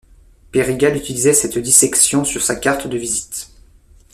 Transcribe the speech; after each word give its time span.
Perigal 0.51 0.97
utilisait 0.97 1.35
cette 1.35 1.59
dissection 1.59 2.23
sur 2.23 2.41
sa 2.41 2.55
carte 2.55 2.87
de 2.87 2.97
visite. 2.97 3.51